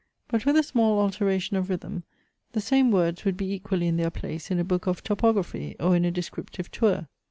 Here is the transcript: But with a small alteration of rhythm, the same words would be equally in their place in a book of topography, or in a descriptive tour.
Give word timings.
But 0.29 0.47
with 0.47 0.57
a 0.57 0.63
small 0.63 0.97
alteration 0.99 1.57
of 1.57 1.69
rhythm, 1.69 2.05
the 2.53 2.59
same 2.59 2.89
words 2.89 3.23
would 3.23 3.37
be 3.37 3.53
equally 3.53 3.85
in 3.85 3.97
their 3.97 4.09
place 4.09 4.49
in 4.49 4.57
a 4.57 4.63
book 4.63 4.87
of 4.87 5.03
topography, 5.03 5.75
or 5.79 5.95
in 5.95 6.05
a 6.05 6.09
descriptive 6.09 6.71
tour. 6.71 7.07